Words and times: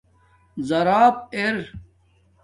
زاراب 0.67 1.15
ار 1.33 1.57